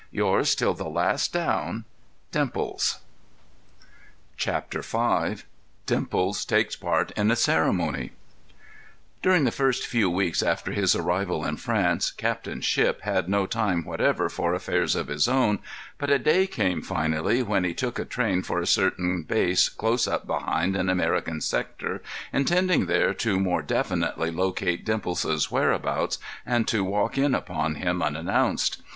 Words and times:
Yours 0.09 0.55
till 0.55 0.73
the 0.73 0.89
last 0.89 1.31
"down," 1.31 1.85
DIMPLES. 2.31 3.01
CHAPTER 4.35 4.81
V 4.81 5.43
Dimples 5.85 6.43
Takes 6.43 6.75
Part 6.75 7.11
in 7.11 7.29
a 7.29 7.35
Ceremony 7.35 8.09
During 9.21 9.43
the 9.43 9.51
first 9.51 9.85
few 9.85 10.09
weeks 10.09 10.41
after 10.41 10.71
his 10.71 10.95
arrival 10.95 11.45
in 11.45 11.57
France 11.57 12.09
Captain 12.09 12.61
Shipp 12.61 13.01
had 13.01 13.29
no 13.29 13.45
time 13.45 13.85
whatever 13.85 14.27
for 14.27 14.55
affairs 14.55 14.95
of 14.95 15.05
his 15.05 15.27
own, 15.27 15.59
but 15.99 16.09
a 16.09 16.17
day 16.17 16.47
came 16.47 16.81
finally 16.81 17.43
when 17.43 17.63
he 17.63 17.75
took 17.75 17.99
a 17.99 18.03
train 18.03 18.41
for 18.41 18.59
a 18.59 18.65
certain 18.65 19.21
base 19.21 19.69
close 19.69 20.07
up 20.07 20.25
behind 20.25 20.75
an 20.75 20.89
American 20.89 21.39
sector, 21.41 22.01
intending 22.33 22.87
there 22.87 23.13
to 23.13 23.39
more 23.39 23.61
definitely 23.61 24.31
locate 24.31 24.83
Dimples's 24.83 25.51
whereabouts 25.51 26.17
and 26.43 26.67
to 26.69 26.83
walk 26.83 27.19
in 27.19 27.35
upon 27.35 27.75
him 27.75 28.01
unannounced. 28.01 28.81